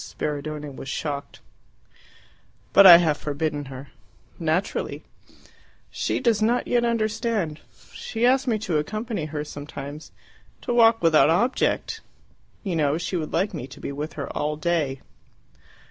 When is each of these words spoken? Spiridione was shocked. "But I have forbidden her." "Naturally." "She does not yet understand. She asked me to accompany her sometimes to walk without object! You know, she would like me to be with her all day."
Spiridione 0.03 0.73
was 0.75 0.89
shocked. 0.89 1.41
"But 2.73 2.87
I 2.87 2.97
have 2.97 3.17
forbidden 3.17 3.65
her." 3.65 3.89
"Naturally." 4.39 5.03
"She 5.91 6.19
does 6.19 6.41
not 6.41 6.65
yet 6.65 6.83
understand. 6.83 7.59
She 7.93 8.25
asked 8.25 8.47
me 8.47 8.57
to 8.65 8.79
accompany 8.79 9.25
her 9.25 9.43
sometimes 9.43 10.11
to 10.61 10.73
walk 10.73 11.03
without 11.03 11.29
object! 11.29 12.01
You 12.63 12.75
know, 12.75 12.97
she 12.97 13.15
would 13.15 13.31
like 13.31 13.53
me 13.53 13.67
to 13.67 13.79
be 13.79 13.91
with 13.91 14.13
her 14.13 14.27
all 14.35 14.55
day." 14.55 15.01